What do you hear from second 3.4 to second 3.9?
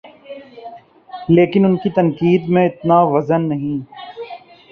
نہیں۔